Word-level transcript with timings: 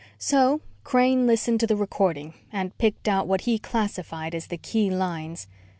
So 0.17 0.61
Crane 0.83 1.27
listened 1.27 1.59
to 1.59 1.67
the 1.67 1.75
recording 1.75 2.33
and 2.51 2.75
picked 2.79 3.07
out 3.07 3.27
what 3.27 3.41
he 3.41 3.59
classified 3.59 4.33
as 4.33 4.47
the 4.47 4.57
key 4.57 4.89
lines. 4.89 5.45